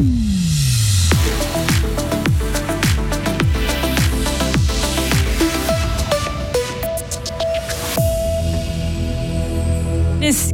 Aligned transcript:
Thank 0.00 0.34
you. 0.34 0.39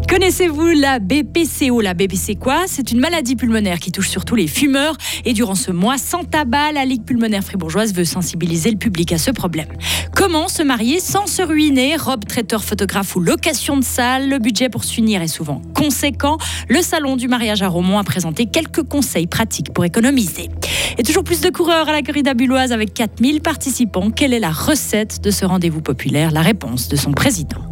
Connaissez-vous 0.08 0.68
la 0.68 1.00
BPCO 1.00 1.80
La 1.80 1.92
BPC 1.92 2.36
quoi? 2.36 2.64
C'est 2.68 2.92
une 2.92 3.00
maladie 3.00 3.34
pulmonaire 3.34 3.80
qui 3.80 3.90
touche 3.90 4.08
surtout 4.08 4.36
les 4.36 4.46
fumeurs. 4.46 4.96
Et 5.24 5.32
durant 5.32 5.56
ce 5.56 5.72
mois 5.72 5.98
sans 5.98 6.22
tabac, 6.22 6.72
la 6.72 6.84
Ligue 6.84 7.02
pulmonaire 7.02 7.42
fribourgeoise 7.42 7.92
veut 7.92 8.04
sensibiliser 8.04 8.70
le 8.70 8.76
public 8.76 9.12
à 9.12 9.18
ce 9.18 9.32
problème. 9.32 9.66
Comment 10.14 10.46
se 10.46 10.62
marier 10.62 11.00
sans 11.00 11.26
se 11.26 11.42
ruiner? 11.42 11.96
Robe, 11.96 12.24
traiteur, 12.24 12.62
photographe 12.62 13.16
ou 13.16 13.20
location 13.20 13.76
de 13.76 13.84
salle? 13.84 14.28
Le 14.28 14.38
budget 14.38 14.68
pour 14.68 14.84
s'unir 14.84 15.22
est 15.22 15.28
souvent 15.28 15.60
conséquent. 15.74 16.38
Le 16.68 16.82
salon 16.82 17.16
du 17.16 17.26
mariage 17.26 17.62
à 17.62 17.68
Romont 17.68 17.98
a 17.98 18.04
présenté 18.04 18.46
quelques 18.46 18.84
conseils 18.84 19.26
pratiques 19.26 19.72
pour 19.74 19.84
économiser. 19.84 20.50
Et 20.98 21.02
toujours 21.02 21.24
plus 21.24 21.40
de 21.40 21.50
coureurs 21.50 21.88
à 21.88 21.92
la 21.92 22.02
corrida 22.02 22.32
bulloise 22.32 22.70
avec 22.70 22.94
4000 22.94 23.40
participants. 23.40 24.10
Quelle 24.12 24.32
est 24.32 24.40
la 24.40 24.52
recette 24.52 25.20
de 25.20 25.32
ce 25.32 25.44
rendez-vous 25.44 25.82
populaire? 25.82 26.30
La 26.30 26.42
réponse 26.42 26.88
de 26.88 26.94
son 26.94 27.10
président. 27.10 27.65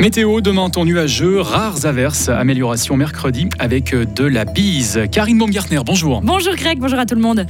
Météo, 0.00 0.40
demain 0.40 0.68
temps 0.70 0.84
nuageux, 0.84 1.40
rares 1.40 1.86
averses, 1.86 2.28
amélioration 2.28 2.96
mercredi 2.96 3.48
avec 3.58 3.94
de 3.94 4.24
la 4.24 4.44
bise. 4.44 5.02
Karine 5.10 5.38
Baumgartner, 5.38 5.80
bonjour. 5.84 6.20
Bonjour 6.22 6.54
Greg, 6.56 6.78
bonjour 6.78 6.98
à 6.98 7.06
tout 7.06 7.14
le 7.14 7.20
monde. 7.20 7.46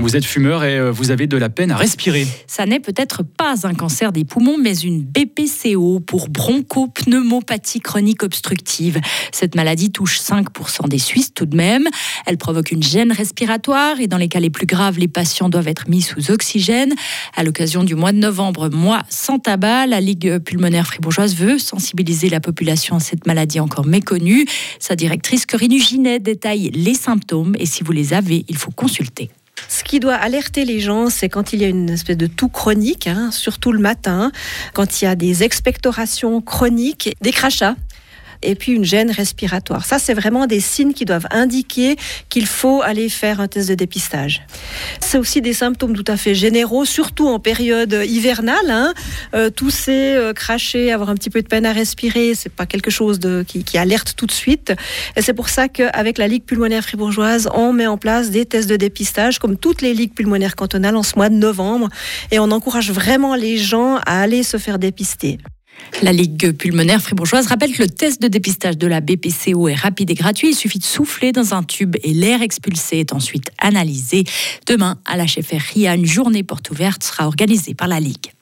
Vous 0.00 0.16
êtes 0.16 0.24
fumeur 0.24 0.64
et 0.64 0.78
euh, 0.78 0.90
vous 0.90 1.10
avez 1.10 1.26
de 1.26 1.36
la 1.36 1.50
peine 1.50 1.70
à 1.70 1.76
respirer. 1.76 2.26
Ça 2.46 2.64
n'est 2.64 2.80
peut-être 2.80 3.22
pas 3.22 3.66
un 3.66 3.74
cancer 3.74 4.12
des 4.12 4.24
poumons, 4.24 4.56
mais 4.58 4.74
une 4.74 5.02
BPCO 5.02 6.00
pour 6.00 6.30
bronchopneumopathie 6.30 7.80
chronique 7.80 8.22
obstructive. 8.22 8.98
Cette 9.30 9.54
maladie 9.54 9.92
touche 9.92 10.18
5% 10.18 10.88
des 10.88 10.98
Suisses 10.98 11.34
tout 11.34 11.44
de 11.44 11.54
même. 11.54 11.86
Elle 12.26 12.38
provoque 12.38 12.72
une 12.72 12.82
gêne 12.82 13.12
respiratoire 13.12 14.00
et 14.00 14.06
dans 14.06 14.16
les 14.16 14.28
cas 14.28 14.40
les 14.40 14.48
plus 14.48 14.66
graves, 14.66 14.98
les 14.98 15.06
patients 15.06 15.50
doivent 15.50 15.68
être 15.68 15.88
mis 15.88 16.00
sous 16.00 16.30
oxygène. 16.30 16.94
À 17.36 17.44
l'occasion 17.44 17.84
du 17.84 17.94
mois 17.94 18.12
de 18.12 18.18
novembre, 18.18 18.70
mois 18.70 19.02
sans 19.10 19.38
tabac, 19.38 19.86
la 19.86 20.00
Ligue 20.00 20.38
pulmonaire 20.38 20.86
fribourgeoise 20.86 21.34
veut 21.34 21.58
sensibiliser 21.58 22.30
la 22.30 22.40
population 22.40 22.96
à 22.96 23.00
cette 23.00 23.26
maladie 23.26 23.60
encore 23.60 23.86
méconnue. 23.86 24.46
Sa 24.78 24.96
directrice 24.96 25.44
Corinne 25.44 25.78
Ginet 25.78 26.20
détaille 26.20 26.70
les 26.70 26.94
symptômes 26.94 27.54
et 27.58 27.66
si 27.66 27.84
vous 27.84 27.92
les 27.92 28.14
avez, 28.14 28.46
il 28.48 28.56
faut 28.56 28.70
consulter. 28.70 29.30
Ce 29.70 29.84
qui 29.84 30.00
doit 30.00 30.16
alerter 30.16 30.64
les 30.64 30.80
gens, 30.80 31.10
c'est 31.10 31.28
quand 31.28 31.52
il 31.52 31.60
y 31.60 31.64
a 31.64 31.68
une 31.68 31.90
espèce 31.90 32.16
de 32.16 32.26
toux 32.26 32.48
chronique, 32.48 33.06
hein, 33.06 33.30
surtout 33.30 33.70
le 33.70 33.78
matin, 33.78 34.32
quand 34.74 35.00
il 35.00 35.04
y 35.04 35.08
a 35.08 35.14
des 35.14 35.44
expectorations 35.44 36.40
chroniques, 36.40 37.14
des 37.20 37.30
crachats 37.30 37.76
et 38.42 38.54
puis 38.54 38.72
une 38.72 38.84
gêne 38.84 39.10
respiratoire. 39.10 39.84
Ça, 39.84 39.98
c'est 39.98 40.14
vraiment 40.14 40.46
des 40.46 40.60
signes 40.60 40.92
qui 40.92 41.04
doivent 41.04 41.26
indiquer 41.30 41.96
qu'il 42.28 42.46
faut 42.46 42.82
aller 42.82 43.08
faire 43.08 43.40
un 43.40 43.48
test 43.48 43.68
de 43.68 43.74
dépistage. 43.74 44.42
C'est 45.00 45.18
aussi 45.18 45.40
des 45.40 45.52
symptômes 45.52 45.94
tout 45.94 46.10
à 46.10 46.16
fait 46.16 46.34
généraux, 46.34 46.84
surtout 46.84 47.28
en 47.28 47.38
période 47.38 47.92
hivernale. 48.06 48.70
Hein. 48.70 48.94
Euh, 49.34 49.50
tousser, 49.50 50.14
euh, 50.14 50.32
cracher, 50.32 50.92
avoir 50.92 51.10
un 51.10 51.14
petit 51.14 51.30
peu 51.30 51.42
de 51.42 51.48
peine 51.48 51.66
à 51.66 51.72
respirer, 51.72 52.34
c'est 52.34 52.52
pas 52.52 52.66
quelque 52.66 52.90
chose 52.90 53.20
qui, 53.46 53.64
qui 53.64 53.78
alerte 53.78 54.14
tout 54.16 54.26
de 54.26 54.32
suite. 54.32 54.72
Et 55.16 55.22
c'est 55.22 55.34
pour 55.34 55.48
ça 55.48 55.68
qu'avec 55.68 56.18
la 56.18 56.28
Ligue 56.28 56.44
pulmonaire 56.44 56.82
fribourgeoise, 56.82 57.48
on 57.54 57.72
met 57.72 57.86
en 57.86 57.98
place 57.98 58.30
des 58.30 58.46
tests 58.46 58.68
de 58.68 58.76
dépistage, 58.76 59.38
comme 59.38 59.56
toutes 59.56 59.82
les 59.82 59.94
ligues 59.94 60.14
pulmonaires 60.14 60.56
cantonales 60.56 60.96
en 60.96 61.02
ce 61.02 61.16
mois 61.16 61.28
de 61.28 61.34
novembre. 61.34 61.88
Et 62.30 62.38
on 62.38 62.50
encourage 62.50 62.90
vraiment 62.90 63.34
les 63.34 63.56
gens 63.56 63.96
à 64.06 64.20
aller 64.20 64.42
se 64.42 64.56
faire 64.56 64.78
dépister. 64.78 65.38
La 66.02 66.12
Ligue 66.12 66.52
pulmonaire 66.52 67.02
fribourgeoise 67.02 67.46
rappelle 67.46 67.72
que 67.72 67.82
le 67.82 67.88
test 67.88 68.22
de 68.22 68.28
dépistage 68.28 68.78
de 68.78 68.86
la 68.86 69.00
BPCO 69.00 69.68
est 69.68 69.74
rapide 69.74 70.10
et 70.10 70.14
gratuit. 70.14 70.50
Il 70.50 70.54
suffit 70.54 70.78
de 70.78 70.84
souffler 70.84 71.32
dans 71.32 71.54
un 71.54 71.62
tube 71.62 71.96
et 72.02 72.14
l'air 72.14 72.42
expulsé 72.42 72.98
est 72.98 73.12
ensuite 73.12 73.50
analysé. 73.58 74.24
Demain, 74.66 74.98
à 75.04 75.16
la 75.16 75.26
chefferie, 75.26 75.86
une 75.86 76.06
journée 76.06 76.42
porte 76.42 76.70
ouverte 76.70 77.04
sera 77.04 77.26
organisée 77.26 77.74
par 77.74 77.88
la 77.88 78.00
Ligue. 78.00 78.32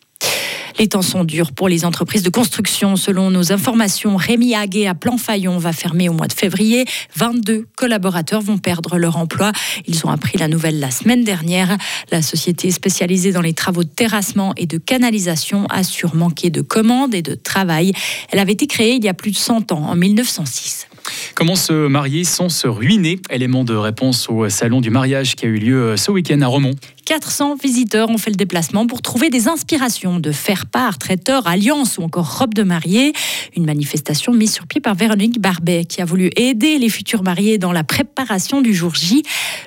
Les 0.79 0.87
temps 0.87 1.03
sont 1.03 1.25
durs 1.25 1.51
pour 1.51 1.69
les 1.69 1.85
entreprises 1.85 2.23
de 2.23 2.31
construction. 2.31 2.95
Selon 2.95 3.33
nos 3.33 3.51
informations, 3.53 4.15
Rémi 4.15 4.55
Haguet 4.55 4.87
à 4.87 4.95
Planfaillon 4.95 5.59
va 5.59 5.73
fermer 5.73 6.09
au 6.09 6.13
mois 6.13 6.29
de 6.29 6.33
février. 6.33 6.85
22 7.17 7.67
collaborateurs 7.77 8.43
vont 8.43 8.59
perdre 8.59 8.97
leur 8.97 9.17
emploi. 9.17 9.51
Ils 9.89 10.07
ont 10.07 10.11
appris 10.11 10.39
la 10.39 10.47
nouvelle 10.47 10.79
la 10.79 10.93
semaine 10.93 11.25
dernière. 11.25 11.77
La 12.13 12.23
société 12.23 12.71
spécialisée 12.71 13.33
dans 13.33 13.41
les 13.41 13.55
travaux 13.55 13.83
de 13.83 13.89
terrassement 13.89 14.53
et 14.57 14.67
de 14.67 14.79
canalisation 14.79 15.67
assure 15.67 16.15
manquer 16.15 16.51
de 16.51 16.61
commandes 16.61 17.13
et 17.13 17.23
de 17.23 17.35
travail. 17.35 17.93
Elle 18.31 18.39
avait 18.39 18.53
été 18.53 18.69
créée 18.69 18.95
il 18.95 19.05
y 19.05 19.09
a 19.09 19.15
plus 19.15 19.33
de 19.33 19.37
100 19.37 19.73
ans, 19.73 19.83
en 19.83 19.97
1906. 19.97 20.87
Comment 21.35 21.57
se 21.57 21.89
marier 21.89 22.23
sans 22.23 22.51
se 22.51 22.69
ruiner? 22.69 23.19
Élément 23.31 23.65
de 23.65 23.75
réponse 23.75 24.29
au 24.29 24.49
salon 24.49 24.81
du 24.81 24.91
mariage 24.91 25.35
qui 25.35 25.47
a 25.47 25.49
eu 25.49 25.59
lieu 25.59 25.97
ce 25.97 26.13
week-end 26.13 26.41
à 26.43 26.47
Romont. 26.47 26.75
400 27.09 27.55
visiteurs 27.55 28.11
ont 28.11 28.19
fait 28.19 28.29
le 28.29 28.37
déplacement 28.37 28.87
pour 28.87 29.01
trouver 29.01 29.31
des 29.31 29.49
inspirations 29.49 30.21
de 30.21 30.31
faire-part, 30.31 30.99
traiteur, 30.99 31.47
alliance 31.47 31.97
ou 31.97 32.03
encore 32.03 32.39
robe 32.39 32.53
de 32.53 32.63
mariée. 32.63 33.15
Une 33.57 33.65
manifestation 33.65 34.35
mise 34.35 34.53
sur 34.53 34.67
pied 34.67 34.83
par 34.83 34.95
Véronique 34.95 35.41
Barbet 35.41 35.87
qui 35.87 36.03
a 36.03 36.05
voulu 36.05 36.31
aider 36.37 36.77
les 36.77 36.91
futurs 36.91 37.23
mariés 37.23 37.57
dans 37.57 37.73
la 37.73 37.83
préparation 37.83 38.61
du 38.61 38.75
jour 38.75 38.95
J. 38.95 39.23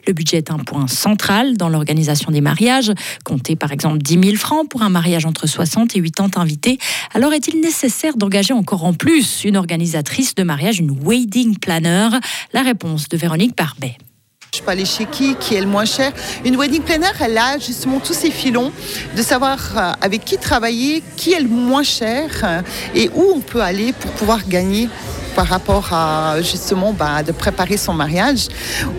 Le 0.06 0.13
budget 0.13 0.38
est 0.38 0.51
un 0.51 0.59
point 0.59 0.85
central 0.88 1.57
dans 1.57 1.68
l'organisation 1.68 2.30
des 2.30 2.41
mariages. 2.41 2.94
Comptez 3.25 3.56
par 3.56 3.72
exemple 3.72 3.97
10 3.97 4.24
000 4.24 4.35
francs 4.35 4.69
pour 4.69 4.84
un 4.84 4.90
mariage 4.90 5.25
entre 5.25 5.47
60 5.47 5.96
et 5.96 6.01
80 6.03 6.40
invités. 6.40 6.78
Alors 7.12 7.34
est-il 7.34 7.59
nécessaire 7.59 8.18
d'engager 8.18 8.53
encore 8.53 8.85
en 8.85 8.94
plus 8.94 9.46
une 9.46 9.57
organisatrice 9.57 10.35
de 10.35 10.44
mariage, 10.44 10.78
une 10.78 10.91
wedding 10.91 11.57
planner? 11.57 12.09
La 12.53 12.62
réponse 12.62 13.09
de 13.09 13.18
Véronique 13.18 13.57
Barbet. 13.57 13.97
Aller 14.67 14.85
chez 14.85 15.05
qui, 15.05 15.35
qui 15.35 15.55
est 15.55 15.59
le 15.59 15.67
moins 15.67 15.83
cher. 15.83 16.13
Une 16.45 16.55
wedding 16.55 16.81
planner, 16.81 17.11
elle 17.19 17.38
a 17.38 17.57
justement 17.57 17.99
tous 17.99 18.13
ces 18.13 18.31
filons 18.31 18.72
de 19.17 19.22
savoir 19.22 19.57
euh, 19.75 19.91
avec 19.99 20.23
qui 20.23 20.38
travailler, 20.38 21.03
qui 21.17 21.33
est 21.33 21.41
le 21.41 21.49
moins 21.49 21.83
cher 21.83 22.29
euh, 22.44 22.61
et 22.95 23.09
où 23.13 23.33
on 23.35 23.41
peut 23.41 23.61
aller 23.61 23.91
pour 23.91 24.11
pouvoir 24.11 24.47
gagner 24.47 24.88
par 25.35 25.47
rapport 25.47 25.91
à 25.91 26.41
justement 26.41 26.94
bah, 26.94 27.23
de 27.23 27.31
préparer 27.31 27.75
son 27.77 27.94
mariage 27.94 28.47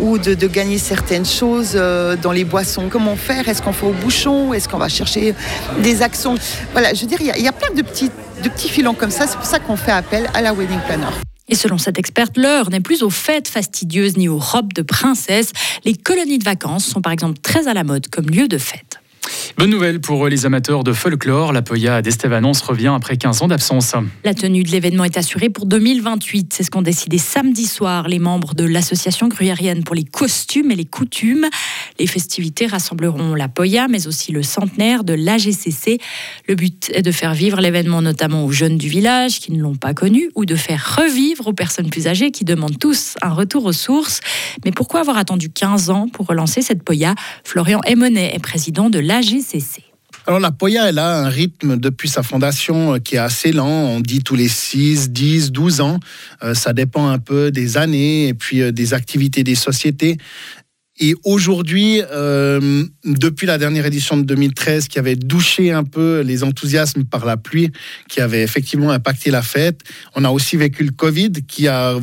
ou 0.00 0.18
de, 0.18 0.46
gagner 0.46 0.78
certaines 0.78 1.24
choses 1.24 1.72
euh, 1.74 2.16
dans 2.16 2.32
les 2.32 2.44
boissons. 2.44 2.88
Comment 2.90 3.16
faire? 3.16 3.48
Est-ce 3.48 3.62
qu'on 3.62 3.72
fait 3.72 3.86
au 3.86 3.92
bouchon? 3.92 4.52
Est-ce 4.52 4.68
qu'on 4.68 4.78
va 4.78 4.88
chercher 4.88 5.34
des 5.78 6.02
actions 6.02 6.34
Voilà, 6.72 6.92
je 6.92 7.00
veux 7.00 7.06
dire, 7.06 7.18
il 7.20 7.34
y, 7.34 7.42
y, 7.44 7.48
a 7.48 7.52
plein 7.52 7.74
de 7.74 7.82
petits, 7.82 8.10
de 8.42 8.48
petits 8.48 8.68
filons 8.68 8.94
comme 8.94 9.10
ça. 9.10 9.26
C'est 9.26 9.36
pour 9.36 9.46
ça 9.46 9.58
qu'on 9.58 9.76
fait 9.76 9.92
appel 9.92 10.28
à 10.34 10.42
la 10.42 10.52
wedding 10.52 10.80
planner. 10.86 11.31
Et 11.52 11.54
selon 11.54 11.76
cette 11.76 11.98
experte, 11.98 12.38
l'heure 12.38 12.70
n'est 12.70 12.80
plus 12.80 13.02
aux 13.02 13.10
fêtes 13.10 13.46
fastidieuses 13.46 14.16
ni 14.16 14.26
aux 14.26 14.38
robes 14.38 14.72
de 14.72 14.80
princesse. 14.80 15.52
Les 15.84 15.92
colonies 15.92 16.38
de 16.38 16.44
vacances 16.44 16.86
sont 16.86 17.02
par 17.02 17.12
exemple 17.12 17.40
très 17.42 17.68
à 17.68 17.74
la 17.74 17.84
mode 17.84 18.08
comme 18.08 18.30
lieu 18.30 18.48
de 18.48 18.56
fête. 18.56 19.02
Bonne 19.58 19.68
nouvelle 19.68 20.00
pour 20.00 20.28
les 20.28 20.46
amateurs 20.46 20.82
de 20.82 20.94
folklore. 20.94 21.52
La 21.52 21.60
Poya 21.60 22.00
d'Estevanons 22.00 22.52
revient 22.66 22.92
après 22.96 23.18
15 23.18 23.42
ans 23.42 23.48
d'absence. 23.48 23.94
La 24.24 24.32
tenue 24.32 24.62
de 24.62 24.70
l'événement 24.70 25.04
est 25.04 25.18
assurée 25.18 25.50
pour 25.50 25.66
2028. 25.66 26.54
C'est 26.54 26.62
ce 26.62 26.70
qu'ont 26.70 26.80
décidé 26.82 27.18
samedi 27.18 27.66
soir 27.66 28.08
les 28.08 28.18
membres 28.18 28.54
de 28.54 28.64
l'association 28.64 29.28
gruyérienne 29.28 29.84
pour 29.84 29.94
les 29.94 30.04
costumes 30.04 30.70
et 30.70 30.76
les 30.76 30.86
coutumes. 30.86 31.46
Les 31.98 32.06
festivités 32.06 32.66
rassembleront 32.66 33.34
la 33.34 33.48
Poya, 33.48 33.88
mais 33.88 34.06
aussi 34.06 34.32
le 34.32 34.42
centenaire 34.42 35.04
de 35.04 35.14
l'AGCC. 35.14 35.98
Le 36.48 36.54
but 36.54 36.90
est 36.94 37.02
de 37.02 37.12
faire 37.12 37.34
vivre 37.34 37.60
l'événement 37.60 38.02
notamment 38.02 38.44
aux 38.44 38.52
jeunes 38.52 38.78
du 38.78 38.88
village 38.88 39.40
qui 39.40 39.52
ne 39.52 39.60
l'ont 39.62 39.76
pas 39.76 39.94
connu 39.94 40.30
ou 40.34 40.44
de 40.44 40.56
faire 40.56 40.96
revivre 40.98 41.46
aux 41.48 41.52
personnes 41.52 41.90
plus 41.90 42.08
âgées 42.08 42.30
qui 42.30 42.44
demandent 42.44 42.78
tous 42.78 43.16
un 43.22 43.30
retour 43.30 43.64
aux 43.64 43.72
sources. 43.72 44.20
Mais 44.64 44.72
pourquoi 44.72 45.00
avoir 45.00 45.16
attendu 45.16 45.50
15 45.50 45.90
ans 45.90 46.08
pour 46.08 46.26
relancer 46.26 46.62
cette 46.62 46.82
Poya? 46.82 47.14
Florian 47.44 47.80
Emonet 47.84 48.34
est 48.34 48.40
président 48.42 48.90
de 48.90 48.98
l'AGCC 48.98 49.82
alors 50.26 50.38
la 50.38 50.52
Poya, 50.52 50.88
elle 50.88 51.00
a 51.00 51.18
un 51.18 51.28
rythme 51.28 51.76
depuis 51.76 52.08
sa 52.08 52.22
fondation 52.22 52.94
euh, 52.94 52.98
qui 52.98 53.16
est 53.16 53.18
assez 53.18 53.50
lent. 53.50 53.66
On 53.66 54.00
dit 54.00 54.22
tous 54.22 54.36
les 54.36 54.46
6, 54.46 55.10
10, 55.10 55.50
12 55.50 55.80
ans. 55.80 55.98
Euh, 56.44 56.54
ça 56.54 56.72
dépend 56.72 57.08
un 57.08 57.18
peu 57.18 57.50
des 57.50 57.76
années 57.76 58.28
et 58.28 58.34
puis 58.34 58.62
euh, 58.62 58.70
des 58.70 58.94
activités 58.94 59.42
des 59.42 59.56
sociétés. 59.56 60.18
Et 61.04 61.16
aujourd'hui, 61.24 62.00
depuis 63.04 63.46
la 63.46 63.58
dernière 63.58 63.86
édition 63.86 64.16
de 64.16 64.22
2013, 64.22 64.86
qui 64.86 65.00
avait 65.00 65.16
douché 65.16 65.72
un 65.72 65.82
peu 65.82 66.20
les 66.20 66.44
enthousiasmes 66.44 67.02
par 67.02 67.24
la 67.26 67.36
pluie, 67.36 67.72
qui 68.08 68.20
avait 68.20 68.44
effectivement 68.44 68.92
impacté 68.92 69.32
la 69.32 69.42
fête, 69.42 69.80
on 70.14 70.22
a 70.22 70.30
aussi 70.30 70.56
vécu 70.56 70.84
le 70.84 70.92
Covid, 70.92 71.32
qui 71.48 71.66
a 71.66 71.98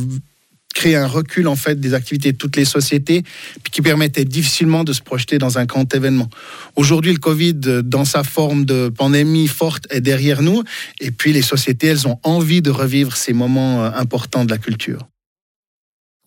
créer 0.75 0.97
un 0.97 1.07
recul 1.07 1.47
en 1.47 1.55
fait 1.55 1.79
des 1.79 1.93
activités 1.93 2.33
de 2.33 2.37
toutes 2.37 2.57
les 2.57 2.65
sociétés, 2.65 3.23
puis 3.63 3.71
qui 3.71 3.81
permettait 3.81 4.25
difficilement 4.25 4.83
de 4.83 4.91
se 4.91 5.01
projeter 5.01 5.37
dans 5.37 5.57
un 5.57 5.65
grand 5.65 5.95
événement. 5.95 6.29
Aujourd'hui, 6.75 7.13
le 7.13 7.19
Covid, 7.19 7.81
dans 7.83 8.05
sa 8.05 8.23
forme 8.23 8.65
de 8.65 8.89
pandémie 8.89 9.47
forte, 9.47 9.87
est 9.89 10.01
derrière 10.01 10.41
nous, 10.41 10.61
et 10.99 11.11
puis 11.11 11.31
les 11.31 11.41
sociétés, 11.41 11.87
elles 11.87 12.05
ont 12.05 12.19
envie 12.23 12.61
de 12.61 12.69
revivre 12.69 13.15
ces 13.15 13.33
moments 13.33 13.83
euh, 13.83 13.91
importants 13.95 14.43
de 14.43 14.51
la 14.51 14.57
culture. 14.57 15.07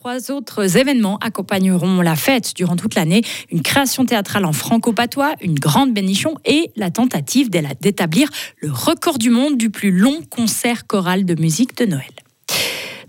Trois 0.02 0.32
autres 0.32 0.78
événements 0.78 1.16
accompagneront 1.19 2.00
la 2.00 2.16
fête 2.16 2.56
durant 2.56 2.75
toute 2.75 2.96
l'année. 2.96 3.22
Une 3.52 3.62
création 3.62 4.04
théâtrale 4.04 4.44
en 4.44 4.52
franco-patois, 4.52 5.37
une 5.40 5.54
grande 5.54 5.94
bénichon 5.94 6.34
et 6.44 6.72
la 6.75 6.90
tentative 6.90 7.50
d'établir 7.50 8.28
le 8.58 8.72
record 8.72 9.19
du 9.19 9.31
monde 9.31 9.56
du 9.56 9.70
plus 9.70 9.93
long 9.93 10.19
concert 10.28 10.88
choral 10.88 11.25
de 11.25 11.40
musique 11.40 11.76
de 11.76 11.84
Noël. 11.84 12.21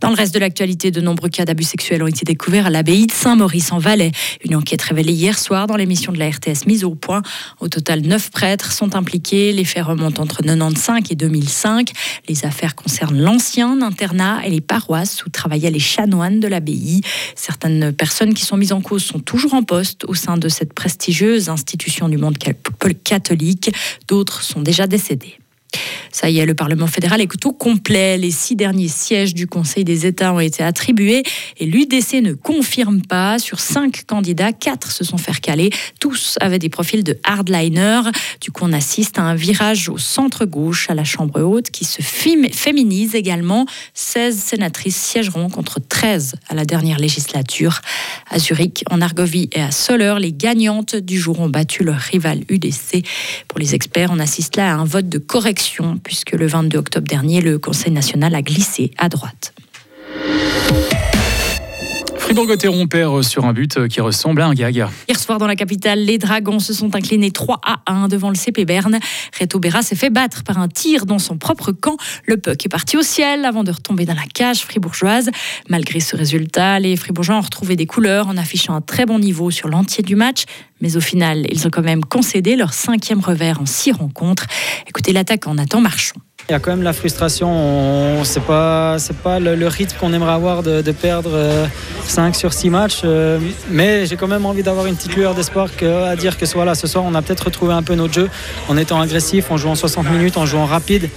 Dans 0.03 0.09
le 0.09 0.15
reste 0.15 0.33
de 0.33 0.39
l'actualité, 0.39 0.91
de 0.91 0.99
nombreux 0.99 1.29
cas 1.29 1.45
d'abus 1.45 1.63
sexuels 1.63 2.03
ont 2.03 2.07
été 2.07 2.25
découverts 2.25 2.65
à 2.65 2.69
l'abbaye 2.69 3.07
de 3.07 3.13
Saint-Maurice-en-Valais. 3.13 4.11
Une 4.43 4.53
enquête 4.53 4.81
révélée 4.81 5.13
hier 5.13 5.39
soir 5.39 5.65
dans 5.65 5.77
l'émission 5.77 6.11
de 6.11 6.19
la 6.19 6.29
RTS 6.29 6.67
mise 6.67 6.83
au 6.83 6.93
point. 6.93 7.21
Au 7.61 7.69
total, 7.69 8.01
neuf 8.01 8.29
prêtres 8.29 8.73
sont 8.73 8.97
impliqués. 8.97 9.53
Les 9.53 9.63
faits 9.63 9.85
remontent 9.85 10.21
entre 10.21 10.43
1995 10.43 11.09
et 11.09 11.15
2005. 11.15 11.93
Les 12.27 12.43
affaires 12.43 12.75
concernent 12.75 13.17
l'ancien 13.17 13.81
internat 13.81 14.41
et 14.43 14.49
les 14.49 14.59
paroisses 14.59 15.25
où 15.25 15.29
travaillaient 15.29 15.71
les 15.71 15.79
chanoines 15.79 16.41
de 16.41 16.49
l'abbaye. 16.49 16.99
Certaines 17.37 17.93
personnes 17.93 18.33
qui 18.33 18.43
sont 18.43 18.57
mises 18.57 18.73
en 18.73 18.81
cause 18.81 19.05
sont 19.05 19.19
toujours 19.19 19.53
en 19.53 19.63
poste 19.63 20.03
au 20.03 20.15
sein 20.15 20.35
de 20.35 20.49
cette 20.49 20.73
prestigieuse 20.73 21.47
institution 21.47 22.09
du 22.09 22.17
monde 22.17 22.37
catholique. 23.05 23.73
D'autres 24.09 24.41
sont 24.41 24.59
déjà 24.59 24.85
décédés. 24.85 25.37
Ça 26.11 26.29
y 26.29 26.37
est, 26.37 26.45
le 26.45 26.53
Parlement 26.53 26.85
fédéral 26.85 27.21
est 27.21 27.45
au 27.45 27.53
complet. 27.53 28.17
Les 28.19 28.29
six 28.29 28.55
derniers 28.55 28.87
sièges 28.87 29.33
du 29.33 29.47
Conseil 29.47 29.83
des 29.83 30.05
États 30.05 30.31
ont 30.31 30.39
été 30.39 30.63
attribués 30.63 31.23
et 31.57 31.65
l'UDC 31.65 32.21
ne 32.21 32.33
confirme 32.33 33.01
pas. 33.01 33.39
Sur 33.39 33.59
cinq 33.59 34.03
candidats, 34.05 34.53
quatre 34.53 34.91
se 34.91 35.03
sont 35.03 35.17
fait 35.17 35.33
caler. 35.41 35.71
Tous 35.99 36.37
avaient 36.39 36.59
des 36.59 36.69
profils 36.69 37.03
de 37.03 37.17
hardliner. 37.23 38.01
Du 38.41 38.51
coup, 38.51 38.63
on 38.63 38.73
assiste 38.73 39.17
à 39.17 39.23
un 39.23 39.33
virage 39.33 39.89
au 39.89 39.97
centre-gauche 39.97 40.87
à 40.91 40.93
la 40.93 41.03
Chambre 41.03 41.41
haute 41.41 41.71
qui 41.71 41.83
se 41.83 42.03
féminise 42.03 43.15
également. 43.15 43.65
16 43.95 44.37
sénatrices 44.37 44.95
siégeront 44.95 45.49
contre 45.49 45.79
13 45.79 46.35
à 46.47 46.53
la 46.53 46.65
dernière 46.65 46.99
législature. 46.99 47.81
À 48.29 48.37
Zurich, 48.37 48.83
en 48.91 49.01
Argovie 49.01 49.49
et 49.51 49.61
à 49.61 49.71
Soleure, 49.71 50.19
les 50.19 50.31
gagnantes 50.31 50.95
du 50.95 51.19
jour 51.19 51.39
ont 51.39 51.49
battu 51.49 51.83
leur 51.83 51.97
rival 51.97 52.41
UDC. 52.49 53.03
Pour 53.47 53.59
les 53.59 53.73
experts, 53.73 54.11
on 54.11 54.19
assiste 54.19 54.57
là 54.57 54.73
à 54.73 54.75
un 54.75 54.85
vote 54.85 55.09
de 55.09 55.17
correction 55.17 55.62
puisque 56.03 56.31
le 56.31 56.47
22 56.47 56.77
octobre 56.77 57.07
dernier, 57.07 57.41
le 57.41 57.59
Conseil 57.59 57.91
national 57.91 58.35
a 58.35 58.41
glissé 58.41 58.91
à 58.97 59.09
droite. 59.09 59.53
Fribourg-Gotteron 62.23 62.87
perd 62.87 63.21
sur 63.21 63.43
un 63.43 63.51
but 63.51 63.89
qui 63.89 63.99
ressemble 63.99 64.41
à 64.41 64.47
un 64.47 64.53
gag. 64.53 64.75
Hier 64.75 65.19
soir 65.19 65.39
dans 65.39 65.45
la 65.45 65.57
capitale, 65.57 65.99
les 65.99 66.17
Dragons 66.17 66.59
se 66.59 66.73
sont 66.73 66.95
inclinés 66.95 67.31
3 67.31 67.59
à 67.61 67.81
1 67.85 68.07
devant 68.07 68.29
le 68.29 68.35
CP 68.35 68.63
Berne. 68.63 68.97
Reto 69.37 69.59
Berra 69.59 69.81
s'est 69.81 69.97
fait 69.97 70.09
battre 70.09 70.43
par 70.43 70.57
un 70.57 70.69
tir 70.69 71.05
dans 71.05 71.19
son 71.19 71.37
propre 71.37 71.73
camp. 71.73 71.97
Le 72.25 72.37
puck 72.37 72.65
est 72.65 72.69
parti 72.69 72.95
au 72.95 73.01
ciel 73.01 73.43
avant 73.43 73.65
de 73.65 73.71
retomber 73.71 74.05
dans 74.05 74.13
la 74.13 74.25
cage 74.33 74.61
fribourgeoise. 74.61 75.31
Malgré 75.67 75.99
ce 75.99 76.15
résultat, 76.15 76.79
les 76.79 76.95
Fribourgeois 76.95 77.35
ont 77.35 77.41
retrouvé 77.41 77.75
des 77.75 77.85
couleurs 77.85 78.29
en 78.29 78.37
affichant 78.37 78.73
un 78.73 78.81
très 78.81 79.05
bon 79.05 79.19
niveau 79.19 79.51
sur 79.51 79.67
l'entier 79.67 80.01
du 80.01 80.15
match. 80.15 80.45
Mais 80.79 80.95
au 80.95 81.01
final, 81.01 81.45
ils 81.51 81.67
ont 81.67 81.69
quand 81.69 81.83
même 81.83 82.05
concédé 82.05 82.55
leur 82.55 82.73
cinquième 82.73 83.19
revers 83.19 83.59
en 83.59 83.65
six 83.65 83.91
rencontres. 83.91 84.47
Écoutez 84.87 85.11
l'attaquant 85.11 85.53
Nathan 85.53 85.81
Marchand. 85.81 86.21
Il 86.49 86.51
y 86.51 86.55
a 86.55 86.59
quand 86.59 86.71
même 86.71 86.83
la 86.83 86.91
frustration. 86.91 88.23
C'est 88.25 88.43
pas, 88.43 88.99
c'est 88.99 89.15
pas 89.15 89.39
le, 89.39 89.67
rythme 89.67 89.95
qu'on 89.97 90.11
aimerait 90.11 90.33
avoir 90.33 90.61
de, 90.61 90.91
perdre 90.91 91.31
5 92.05 92.29
euh, 92.29 92.37
sur 92.37 92.51
6 92.51 92.69
matchs. 92.69 93.01
Euh, 93.05 93.39
mais 93.71 94.05
j'ai 94.05 94.17
quand 94.17 94.27
même 94.27 94.45
envie 94.45 94.61
d'avoir 94.61 94.85
une 94.85 94.95
petite 94.95 95.15
lueur 95.15 95.35
d'espoir 95.35 95.69
à 96.05 96.15
dire 96.17 96.37
que 96.37 96.45
voilà, 96.53 96.75
ce 96.75 96.85
soir, 96.85 97.05
on 97.07 97.15
a 97.15 97.21
peut-être 97.21 97.45
retrouvé 97.45 97.73
un 97.73 97.81
peu 97.81 97.95
notre 97.95 98.13
jeu 98.13 98.29
en 98.67 98.75
étant 98.75 98.99
agressif, 98.99 99.51
en 99.51 99.57
jouant 99.57 99.75
60 99.75 100.11
minutes, 100.11 100.35
en 100.35 100.45
jouant 100.45 100.65
rapide. 100.65 101.09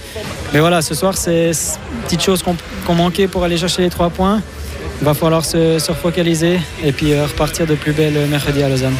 Mais 0.53 0.59
voilà, 0.59 0.81
ce 0.81 0.95
soir, 0.95 1.17
c'est 1.17 1.49
une 1.49 2.03
petite 2.05 2.23
chose 2.23 2.41
qu'on 2.41 2.95
manquait 2.95 3.27
pour 3.27 3.43
aller 3.43 3.57
chercher 3.57 3.81
les 3.81 3.89
3 3.89 4.11
points. 4.11 4.41
Il 5.01 5.05
va 5.05 5.13
falloir 5.13 5.43
se, 5.43 5.77
se 5.77 5.91
refocaliser 5.91 6.59
et 6.83 6.93
puis 6.93 7.11
euh, 7.11 7.25
repartir 7.25 7.67
de 7.67 7.75
plus 7.75 7.91
belle 7.91 8.27
mercredi 8.27 8.63
à 8.63 8.69
Lausanne. 8.69 8.95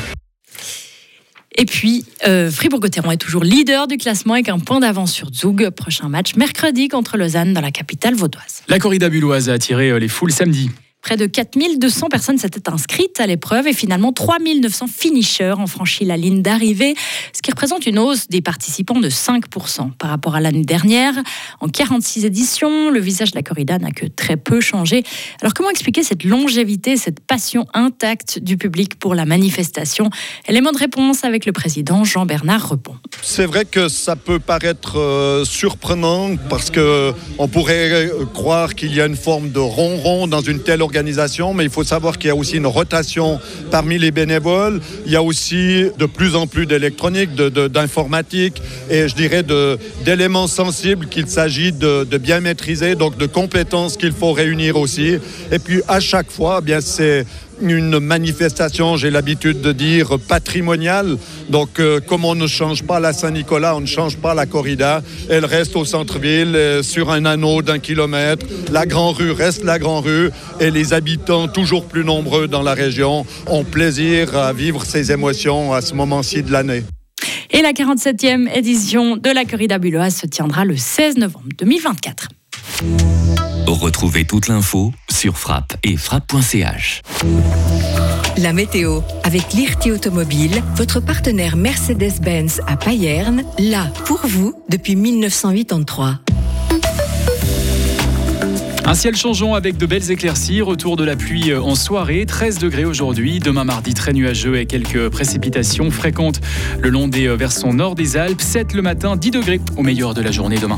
Et 1.58 1.66
puis, 1.66 2.06
euh, 2.28 2.52
Fribourg-Gotteron 2.52 3.12
est 3.12 3.18
toujours 3.18 3.44
leader 3.44 3.88
du 3.88 3.98
classement 3.98 4.36
avec 4.36 4.48
un 4.48 4.60
point 4.60 4.80
d'avance 4.80 5.12
sur 5.12 5.30
Zug. 5.34 5.70
Prochain 5.72 6.08
match 6.08 6.36
mercredi 6.36 6.88
contre 6.88 7.18
Lausanne 7.18 7.54
dans 7.54 7.62
la 7.62 7.72
capitale 7.72 8.14
vaudoise. 8.14 8.62
La 8.68 8.78
corrida 8.78 9.10
bulloise 9.10 9.50
a 9.50 9.54
attiré 9.54 9.90
euh, 9.90 9.98
les 9.98 10.08
foules 10.08 10.32
samedi. 10.32 10.70
Près 11.08 11.16
de 11.16 11.26
4200 11.26 12.10
personnes 12.10 12.38
s'étaient 12.38 12.70
inscrites 12.70 13.22
à 13.22 13.28
l'épreuve 13.28 13.66
et 13.66 13.72
finalement 13.72 14.12
3900 14.12 14.88
finishers 14.88 15.54
ont 15.58 15.66
franchi 15.66 16.04
la 16.04 16.18
ligne 16.18 16.42
d'arrivée, 16.42 16.96
ce 17.32 17.42
qui 17.42 17.50
représente 17.50 17.86
une 17.86 17.98
hausse 17.98 18.28
des 18.28 18.42
participants 18.42 19.00
de 19.00 19.10
5% 19.10 19.94
par 19.94 20.10
rapport 20.10 20.36
à 20.36 20.42
l'année 20.42 20.66
dernière. 20.66 21.14
En 21.62 21.70
46 21.70 22.26
éditions, 22.26 22.90
le 22.90 23.00
visage 23.00 23.32
de 23.32 23.38
la 23.38 23.42
corrida 23.42 23.78
n'a 23.78 23.92
que 23.92 24.06
très 24.06 24.36
peu 24.36 24.60
changé. 24.60 25.04
Alors 25.40 25.54
comment 25.54 25.70
expliquer 25.70 26.04
cette 26.04 26.26
longévité, 26.26 26.98
cette 26.98 27.22
passion 27.22 27.68
intacte 27.74 28.40
du 28.40 28.58
public 28.58 29.00
pour 29.00 29.16
la 29.16 29.24
manifestation? 29.24 30.10
Élément 30.50 30.74
de 30.74 30.78
réponse 30.78 31.24
avec 31.24 31.46
le 31.46 31.54
président 31.54 32.04
Jean-Bernard 32.04 32.68
Repon. 32.68 32.98
C'est 33.22 33.46
vrai 33.46 33.64
que 33.64 33.88
ça 33.88 34.18
peut 34.18 34.40
paraître 34.40 35.00
euh, 35.00 35.46
surprenant 35.46 36.36
parce 36.50 36.70
que 36.70 37.14
on 37.38 37.48
pourrait 37.48 37.92
euh, 37.94 38.26
croire 38.34 38.76
qu'il 38.76 38.94
y 38.94 39.00
a 39.00 39.06
une 39.06 39.16
forme 39.16 39.52
de 39.52 39.60
ronron 39.60 40.28
dans 40.28 40.42
une 40.42 40.62
telle 40.62 40.82
organisation 40.82 40.97
mais 41.54 41.64
il 41.64 41.70
faut 41.70 41.84
savoir 41.84 42.18
qu'il 42.18 42.28
y 42.28 42.32
a 42.32 42.36
aussi 42.36 42.58
une 42.58 42.68
rotation 42.68 43.40
parmi 43.72 43.98
les 43.98 44.12
bénévoles. 44.12 44.82
Il 45.06 45.12
y 45.12 45.16
a 45.16 45.24
aussi 45.24 45.90
de 45.98 46.06
plus 46.06 46.36
en 46.36 46.48
plus 46.48 46.66
d'électronique, 46.66 47.36
d'informatique 47.36 48.62
et 48.90 49.08
je 49.08 49.16
dirais 49.16 49.44
d'éléments 50.06 50.48
sensibles 50.48 51.08
qu'il 51.08 51.28
s'agit 51.28 51.72
de, 51.72 52.18
bien 52.18 52.40
maîtriser, 52.40 52.96
donc 52.96 53.18
de 53.18 53.26
compétences 53.26 53.98
qu'il 53.98 54.12
faut 54.12 54.34
réunir 54.34 54.78
aussi. 54.78 55.18
Et 55.52 55.60
puis 55.60 55.82
à 55.88 56.00
chaque 56.00 56.32
fois, 56.32 56.62
eh 56.68 56.82
c'est 56.82 57.26
une 57.62 58.00
manifestation, 58.00 58.98
j'ai 58.98 59.10
l'habitude 59.10 59.62
de 59.62 59.72
dire, 59.72 60.18
patrimoniale. 60.20 61.18
Donc, 61.50 61.80
euh, 61.80 62.00
comme 62.00 62.26
on 62.26 62.36
ne 62.36 62.48
change 62.48 62.84
pas 62.84 63.00
la 63.00 63.14
Saint-Nicolas, 63.14 63.76
on 63.76 63.82
ne 63.82 63.86
change 63.86 64.18
pas 64.18 64.34
la 64.34 64.46
corrida. 64.46 65.02
Elle 65.30 65.46
reste 65.46 65.76
au 65.76 65.86
centre-ville, 65.86 66.56
euh, 66.56 66.84
sur 66.84 67.12
un 67.12 67.26
anneau 67.26 67.62
d'un 67.62 67.80
kilomètre. 67.80 68.46
La 68.72 68.86
Grand 68.86 69.12
Rue 69.12 69.32
reste 69.32 69.64
la 69.64 69.80
Grand 69.80 70.02
Rue 70.02 70.30
et 70.60 70.72
les 70.72 70.94
habitants, 70.94 71.48
toujours 71.48 71.86
plus 71.86 72.04
nombreux 72.04 72.48
dans 72.48 72.64
la 72.64 72.74
région, 72.74 73.26
ont 73.48 73.64
plaisir 73.64 74.36
à 74.38 74.54
vivre 74.54 74.86
ces 74.86 75.12
émotions 75.12 75.74
à 75.74 75.82
ce 75.82 75.94
moment-ci 75.94 76.44
de 76.44 76.52
l'année. 76.52 76.84
Et 77.52 77.62
la 77.62 77.72
47e 77.72 78.50
édition 78.56 79.18
de 79.18 79.30
la 79.30 79.46
corrida 79.46 79.80
bulloise 79.80 80.16
se 80.16 80.28
tiendra 80.28 80.66
le 80.66 80.76
16 80.76 81.18
novembre 81.18 81.48
2024. 81.58 82.28
Retrouvez 83.66 84.26
toute 84.26 84.48
l'info 84.48 84.92
sur 85.10 85.38
frappe 85.38 85.76
et 85.84 85.98
frappe.ch. 85.98 87.02
La 88.38 88.54
météo 88.54 89.02
avec 89.24 89.54
l'IRT 89.54 89.92
Automobile, 89.92 90.62
votre 90.76 91.00
partenaire 91.00 91.58
Mercedes-Benz 91.58 92.62
à 92.68 92.78
Payerne, 92.78 93.44
là 93.58 93.88
pour 94.06 94.20
vous 94.28 94.54
depuis 94.70 94.96
1983. 94.96 96.20
Un 98.86 98.94
ciel 98.94 99.18
changeant 99.18 99.54
avec 99.54 99.76
de 99.76 99.86
belles 99.86 100.12
éclaircies, 100.12 100.62
retour 100.62 100.96
de 100.96 101.04
la 101.04 101.18
pluie 101.18 101.54
en 101.54 101.76
soirée, 101.76 102.26
13 102.26 102.58
degrés 102.60 102.86
aujourd'hui, 102.86 103.40
demain 103.40 103.66
mardi 103.66 103.94
très 103.94 104.14
nuageux 104.14 104.58
et 104.60 104.66
quelques 104.66 105.10
précipitations 105.10 105.92
fréquentes 105.92 106.40
le 106.80 106.90
long 106.90 107.10
des 107.10 107.28
versants 107.36 107.74
nord 107.74 107.96
des 107.96 108.16
Alpes, 108.16 108.40
7 108.40 108.74
le 108.74 108.82
matin, 108.82 109.18
10 109.18 109.32
degrés 109.32 109.60
au 109.76 109.84
meilleur 109.84 110.14
de 110.14 110.22
la 110.22 110.32
journée 110.32 110.58
demain. 110.58 110.66